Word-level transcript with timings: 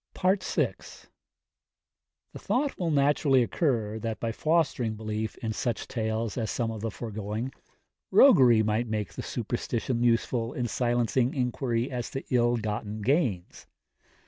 FOOTNOTE: 0.15 0.39
'Cymru 0.39 0.41
Fu,' 0.41 0.63
472. 0.65 1.07
VI. 1.11 2.29
The 2.33 2.39
thought 2.39 2.79
will 2.79 2.89
naturally 2.89 3.43
occur 3.43 3.99
that 3.99 4.19
by 4.19 4.31
fostering 4.31 4.95
belief 4.95 5.35
in 5.43 5.53
such 5.53 5.87
tales 5.87 6.39
as 6.39 6.49
some 6.49 6.71
of 6.71 6.81
the 6.81 6.89
foregoing, 6.89 7.53
roguery 8.09 8.63
might 8.63 8.87
make 8.87 9.13
the 9.13 9.21
superstition 9.21 10.01
useful 10.01 10.53
in 10.53 10.67
silencing 10.67 11.35
inquiry 11.35 11.91
as 11.91 12.09
to 12.09 12.23
ill 12.33 12.57
gotten 12.57 13.03
gains. 13.03 13.67